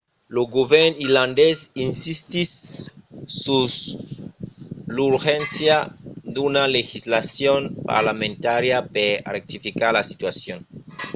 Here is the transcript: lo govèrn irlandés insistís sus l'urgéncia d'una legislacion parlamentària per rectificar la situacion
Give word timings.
lo 0.35 0.43
govèrn 0.55 0.91
irlandés 1.05 1.57
insistís 1.87 2.51
sus 3.43 3.73
l'urgéncia 4.95 5.77
d'una 6.33 6.63
legislacion 6.77 7.61
parlamentària 7.91 8.77
per 8.95 9.09
rectificar 9.35 9.89
la 9.93 10.03
situacion 10.11 10.59